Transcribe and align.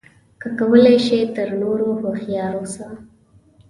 که 0.41 0.47
کولای 0.59 0.97
شې 1.05 1.19
تر 1.35 1.47
نورو 1.61 1.87
هوښیار 2.01 2.53
اوسه. 2.59 2.87